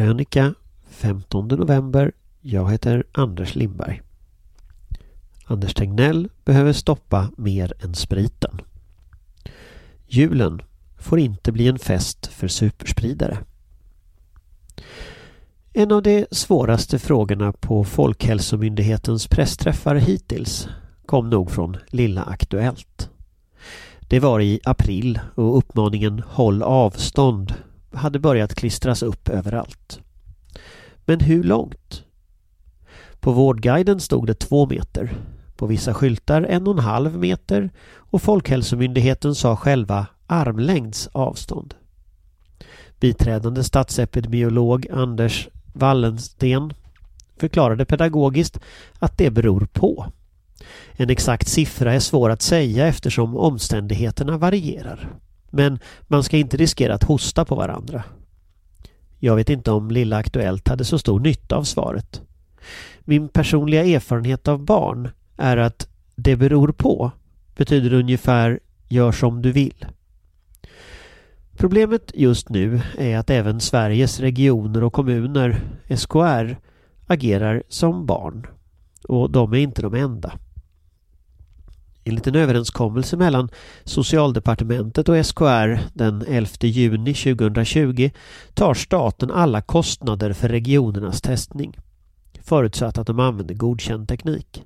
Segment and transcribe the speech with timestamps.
[0.00, 0.54] Krönika
[0.88, 2.12] 15 november.
[2.40, 4.02] Jag heter Anders Lindberg.
[5.44, 8.60] Anders Tegnell behöver stoppa mer än spriten.
[10.06, 10.62] Julen
[10.98, 13.38] får inte bli en fest för superspridare.
[15.72, 20.68] En av de svåraste frågorna på Folkhälsomyndighetens pressträffar hittills
[21.06, 23.10] kom nog från Lilla Aktuellt.
[24.00, 27.54] Det var i april och uppmaningen Håll avstånd
[27.92, 30.00] hade börjat klistras upp överallt.
[31.04, 32.04] Men hur långt?
[33.20, 35.16] På Vårdguiden stod det två meter.
[35.56, 41.74] På vissa skyltar en och en halv meter och Folkhälsomyndigheten sa själva armlängds avstånd.
[43.00, 46.72] Biträdande statsepidemiolog Anders Wallensten
[47.36, 48.60] förklarade pedagogiskt
[48.98, 50.06] att det beror på.
[50.92, 55.08] En exakt siffra är svår att säga eftersom omständigheterna varierar.
[55.50, 58.04] Men man ska inte riskera att hosta på varandra.
[59.18, 62.22] Jag vet inte om Lilla Aktuellt hade så stor nytta av svaret.
[63.00, 67.10] Min personliga erfarenhet av barn är att det beror på
[67.56, 69.86] betyder ungefär gör som du vill.
[71.56, 75.60] Problemet just nu är att även Sveriges regioner och kommuner,
[75.96, 76.56] SKR,
[77.06, 78.46] agerar som barn.
[79.08, 80.32] Och de är inte de enda.
[82.04, 83.48] Enligt en överenskommelse mellan
[83.84, 88.10] Socialdepartementet och SKR den 11 juni 2020
[88.54, 91.76] tar staten alla kostnader för regionernas testning.
[92.42, 94.64] Förutsatt att de använder godkänd teknik.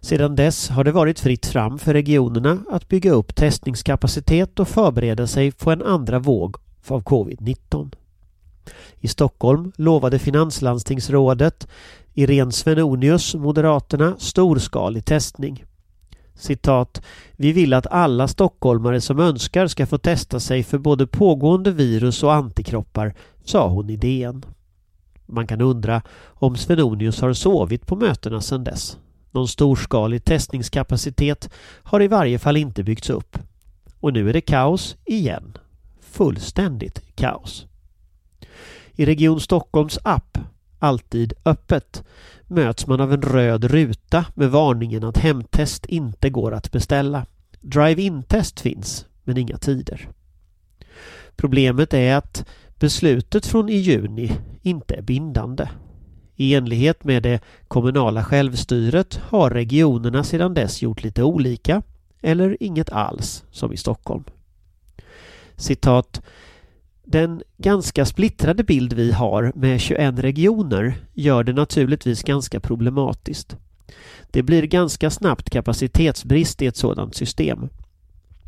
[0.00, 5.26] Sedan dess har det varit fritt fram för regionerna att bygga upp testningskapacitet och förbereda
[5.26, 6.56] sig på en andra våg
[6.88, 7.92] av covid-19.
[9.00, 11.68] I Stockholm lovade finanslandstingsrådet
[12.14, 15.64] Irene Svenonius, Moderaterna, storskalig testning.
[16.36, 17.02] Citat.
[17.36, 22.22] Vi vill att alla stockholmare som önskar ska få testa sig för både pågående virus
[22.22, 24.44] och antikroppar, sa hon i DN.
[25.26, 28.98] Man kan undra om Svenonius har sovit på mötena sedan dess.
[29.30, 31.50] Någon storskalig testningskapacitet
[31.82, 33.38] har i varje fall inte byggts upp.
[34.00, 35.58] Och nu är det kaos igen.
[36.00, 37.66] Fullständigt kaos.
[38.96, 40.38] I Region Stockholms app
[40.78, 42.04] Alltid öppet
[42.46, 47.26] möts man av en röd ruta med varningen att hemtest inte går att beställa.
[47.60, 50.08] Drive-in-test finns, men inga tider.
[51.36, 52.44] Problemet är att
[52.78, 54.32] beslutet från i juni
[54.62, 55.68] inte är bindande.
[56.36, 61.82] I enlighet med det kommunala självstyret har regionerna sedan dess gjort lite olika
[62.22, 64.24] eller inget alls som i Stockholm.
[65.56, 66.22] Citat
[67.06, 73.56] den ganska splittrade bild vi har med 21 regioner gör det naturligtvis ganska problematiskt.
[74.30, 77.68] Det blir ganska snabbt kapacitetsbrist i ett sådant system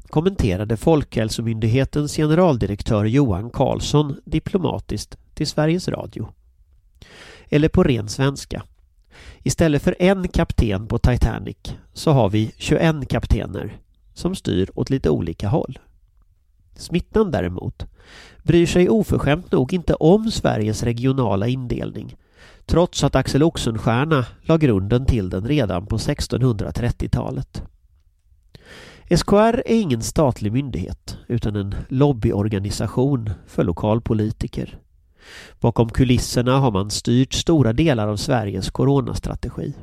[0.09, 6.29] kommenterade Folkhälsomyndighetens generaldirektör Johan Karlsson diplomatiskt till Sveriges Radio.
[7.49, 8.63] Eller på ren svenska.
[9.43, 11.57] Istället för en kapten på Titanic
[11.93, 13.79] så har vi 21 kaptener
[14.15, 15.79] som styr åt lite olika håll.
[16.79, 17.87] Smittan däremot
[18.43, 22.17] bryr sig oförskämt nog inte om Sveriges regionala indelning
[22.67, 27.63] trots att Axel Oxenstierna la grunden till den redan på 1630-talet.
[29.17, 34.79] SKR är ingen statlig myndighet utan en lobbyorganisation för lokalpolitiker.
[35.61, 39.75] Bakom kulisserna har man styrt stora delar av Sveriges coronastrategi.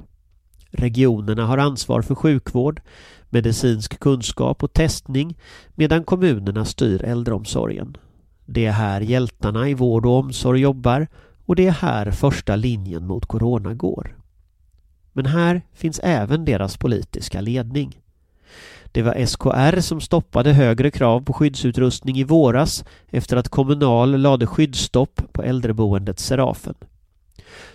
[0.76, 2.82] Regionerna har ansvar för sjukvård,
[3.30, 5.38] medicinsk kunskap och testning
[5.76, 7.98] medan kommunerna styr äldreomsorgen.
[8.46, 11.08] Det är här hjältarna i vård och omsorg jobbar
[11.46, 14.16] och det är här första linjen mot corona går.
[15.14, 18.02] Men här finns även deras politiska ledning.
[18.92, 24.48] Det var SKR som stoppade högre krav på skyddsutrustning i våras efter att Kommunal lade
[24.48, 26.76] skyddsstopp på äldreboendet Serafen.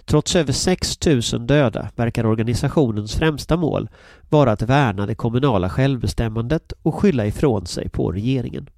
[0.05, 0.99] Trots över 6
[1.33, 3.89] 000 döda verkar organisationens främsta mål
[4.29, 8.71] vara att värna det kommunala självbestämmandet och skylla ifrån sig på regeringen.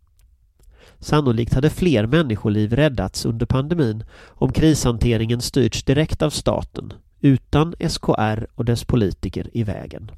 [0.98, 8.46] Sannolikt hade fler människoliv räddats under pandemin om krishanteringen styrts direkt av staten utan SKR
[8.54, 10.10] och dess politiker i vägen.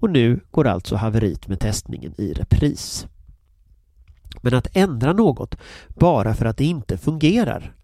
[0.00, 3.06] Och nu går alltså haveriet med testningen i repris.
[4.40, 5.56] Men att ändra något
[5.88, 7.74] bara för att det inte fungerar?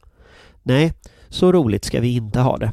[0.62, 0.92] Nej,
[1.36, 2.72] så roligt ska vi inte ha det.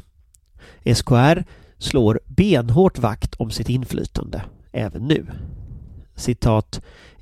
[0.94, 1.44] SKR
[1.78, 5.26] slår benhårt vakt om sitt inflytande, även nu.
[6.14, 6.80] Citat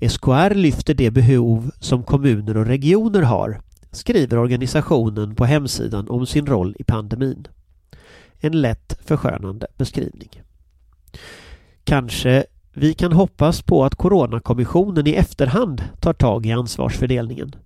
[0.09, 3.61] SKR lyfter det behov som kommuner och regioner har,
[3.91, 7.47] skriver organisationen på hemsidan om sin roll i pandemin.
[8.39, 10.43] En lätt förskönande beskrivning.
[11.85, 17.57] Kanske vi kan hoppas på att Coronakommissionen i efterhand tar tag i ansvarsfördelningen.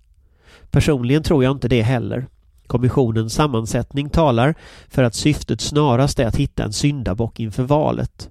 [0.71, 2.27] Personligen tror jag inte det heller.
[2.67, 4.55] Kommissionens sammansättning talar
[4.89, 8.29] för att syftet snarast är att hitta en syndabock inför valet.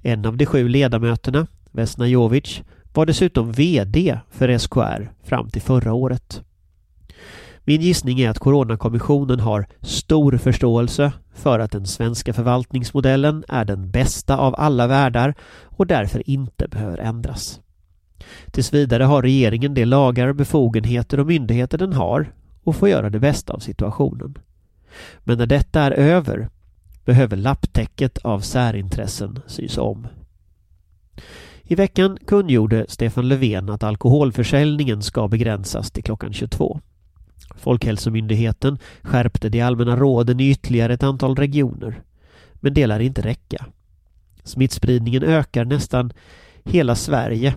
[0.00, 2.62] En av de sju ledamöterna, Vesna Jovic,
[2.94, 6.42] var dessutom VD för SKR fram till förra året.
[7.64, 13.90] Min gissning är att Coronakommissionen har stor förståelse för att den svenska förvaltningsmodellen är den
[13.90, 15.34] bästa av alla världar
[15.64, 17.60] och därför inte behöver ändras.
[18.50, 22.32] Tills vidare har regeringen de lagar, befogenheter och myndigheter den har
[22.68, 24.38] och få göra det bästa av situationen.
[25.18, 26.48] Men när detta är över
[27.04, 30.06] behöver lapptäcket av särintressen sys om.
[31.62, 36.80] I veckan kungjorde Stefan Löfven att alkoholförsäljningen ska begränsas till klockan 22.
[37.56, 42.02] Folkhälsomyndigheten skärpte de allmänna råden i ytterligare ett antal regioner.
[42.54, 43.66] Men det lär inte räcka.
[44.44, 46.12] Smittspridningen ökar nästan
[46.64, 47.54] hela Sverige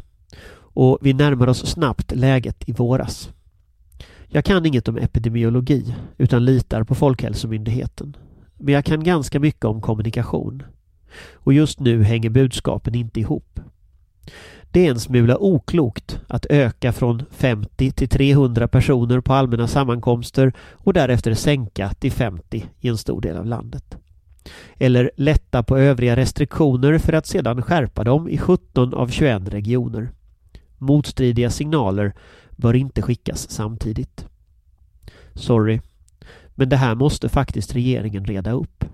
[0.74, 3.30] och vi närmar oss snabbt läget i våras.
[4.34, 8.18] Jag kan inget om epidemiologi utan litar på Folkhälsomyndigheten.
[8.58, 10.64] Men jag kan ganska mycket om kommunikation.
[11.34, 13.60] Och just nu hänger budskapen inte ihop.
[14.72, 20.54] Det är en smula oklokt att öka från 50 till 300 personer på allmänna sammankomster
[20.72, 23.98] och därefter sänka till 50 i en stor del av landet.
[24.78, 30.12] Eller lätta på övriga restriktioner för att sedan skärpa dem i 17 av 21 regioner.
[30.78, 32.14] Motstridiga signaler
[32.62, 34.26] bör inte skickas samtidigt.
[35.36, 35.80] Sorry,
[36.56, 38.86] men det här måste faktiskt regeringen reda upp.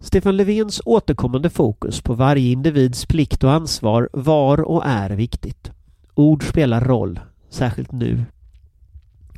[0.00, 5.70] Stefan Löfvens återkommande fokus på varje individs plikt och ansvar var och är viktigt.
[6.14, 8.24] Ord spelar roll, särskilt nu.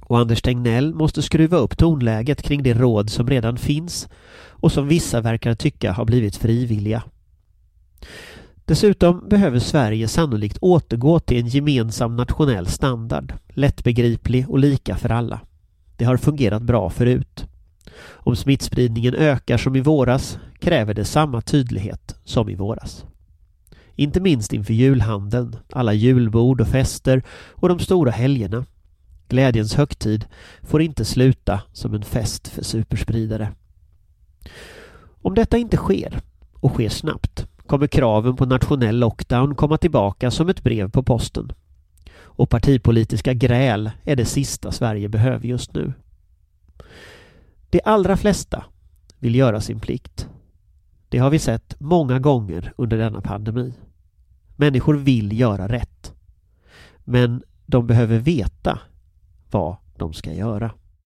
[0.02, 4.08] Och Anders Tegnell måste skruva upp tonläget kring det råd som redan finns
[4.60, 7.02] och som vissa verkar tycka har blivit frivilliga.
[8.68, 15.40] Dessutom behöver Sverige sannolikt återgå till en gemensam nationell standard, lättbegriplig och lika för alla.
[15.96, 17.46] Det har fungerat bra förut.
[18.00, 23.04] Om smittspridningen ökar som i våras kräver det samma tydlighet som i våras.
[23.94, 28.64] Inte minst inför julhandeln, alla julbord och fester och de stora helgerna.
[29.28, 30.24] Glädjens högtid
[30.62, 33.52] får inte sluta som en fest för superspridare.
[35.22, 36.20] Om detta inte sker,
[36.60, 41.52] och sker snabbt, kommer kraven på nationell lockdown komma tillbaka som ett brev på posten.
[42.20, 45.92] Och partipolitiska gräl är det sista Sverige behöver just nu.
[47.70, 48.64] De allra flesta
[49.18, 50.28] vill göra sin plikt.
[51.08, 53.74] Det har vi sett många gånger under denna pandemi.
[54.56, 56.14] Människor vill göra rätt.
[57.04, 58.78] Men de behöver veta
[59.50, 60.70] vad de ska göra.